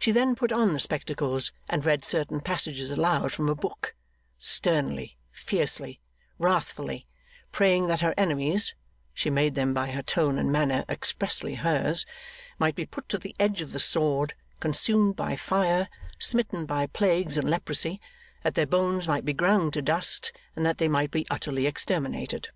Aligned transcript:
She 0.00 0.10
then 0.10 0.34
put 0.34 0.50
on 0.50 0.72
the 0.72 0.80
spectacles 0.80 1.52
and 1.70 1.84
read 1.84 2.04
certain 2.04 2.40
passages 2.40 2.90
aloud 2.90 3.30
from 3.30 3.48
a 3.48 3.54
book 3.54 3.94
sternly, 4.36 5.16
fiercely, 5.30 6.00
wrathfully 6.40 7.06
praying 7.52 7.86
that 7.86 8.00
her 8.00 8.14
enemies 8.16 8.74
(she 9.12 9.30
made 9.30 9.54
them 9.54 9.72
by 9.72 9.92
her 9.92 10.02
tone 10.02 10.40
and 10.40 10.50
manner 10.50 10.84
expressly 10.88 11.54
hers) 11.54 12.04
might 12.58 12.74
be 12.74 12.84
put 12.84 13.08
to 13.10 13.16
the 13.16 13.36
edge 13.38 13.60
of 13.62 13.70
the 13.70 13.78
sword, 13.78 14.34
consumed 14.58 15.14
by 15.14 15.36
fire, 15.36 15.88
smitten 16.18 16.66
by 16.66 16.86
plagues 16.86 17.38
and 17.38 17.48
leprosy, 17.48 18.00
that 18.42 18.54
their 18.56 18.66
bones 18.66 19.06
might 19.06 19.24
be 19.24 19.32
ground 19.32 19.72
to 19.74 19.82
dust, 19.82 20.32
and 20.56 20.66
that 20.66 20.78
they 20.78 20.88
might 20.88 21.12
be 21.12 21.28
utterly 21.30 21.66
exterminated. 21.68 22.48